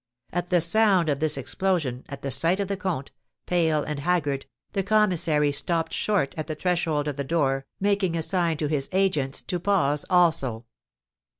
[0.33, 3.11] At the sound of this explosion, at the sight of the comte,
[3.45, 8.23] pale and haggard, the commissary stopped short at the threshold of the door, making a
[8.23, 10.65] sign to his agents to pause also.